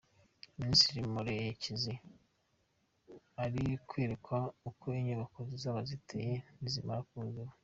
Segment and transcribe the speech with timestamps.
[0.59, 1.93] Minisitiri Murekezi
[3.43, 4.37] ari kwerekwa
[4.69, 7.51] uko imyubako zizaba ziteye nizimara kuzura.